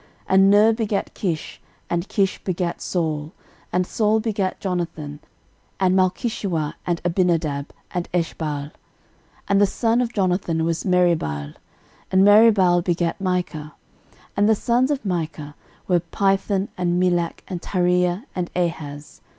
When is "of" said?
10.01-10.11, 14.89-15.05